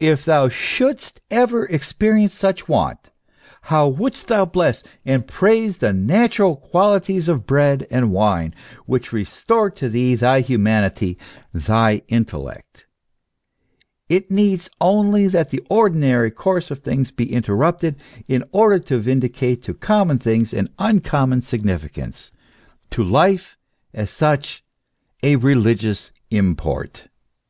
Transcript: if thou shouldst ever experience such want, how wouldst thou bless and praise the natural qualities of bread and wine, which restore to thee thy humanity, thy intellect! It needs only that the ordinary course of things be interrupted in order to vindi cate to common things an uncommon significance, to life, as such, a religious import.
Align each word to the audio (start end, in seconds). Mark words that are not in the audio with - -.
if 0.00 0.22
thou 0.22 0.50
shouldst 0.50 1.18
ever 1.30 1.64
experience 1.64 2.34
such 2.34 2.68
want, 2.68 3.08
how 3.72 3.88
wouldst 3.88 4.26
thou 4.26 4.44
bless 4.44 4.82
and 5.06 5.26
praise 5.26 5.78
the 5.78 5.94
natural 5.94 6.56
qualities 6.56 7.26
of 7.26 7.46
bread 7.46 7.86
and 7.90 8.12
wine, 8.12 8.54
which 8.84 9.14
restore 9.14 9.70
to 9.70 9.88
thee 9.88 10.14
thy 10.14 10.40
humanity, 10.40 11.16
thy 11.54 12.02
intellect! 12.08 12.84
It 14.10 14.30
needs 14.30 14.68
only 14.78 15.26
that 15.28 15.48
the 15.48 15.64
ordinary 15.70 16.30
course 16.32 16.70
of 16.70 16.82
things 16.82 17.10
be 17.10 17.32
interrupted 17.32 17.96
in 18.26 18.44
order 18.52 18.78
to 18.80 19.00
vindi 19.00 19.32
cate 19.32 19.62
to 19.62 19.72
common 19.72 20.18
things 20.18 20.52
an 20.52 20.68
uncommon 20.78 21.40
significance, 21.40 22.30
to 22.90 23.02
life, 23.02 23.56
as 23.94 24.10
such, 24.10 24.62
a 25.22 25.36
religious 25.36 26.10
import. 26.30 27.08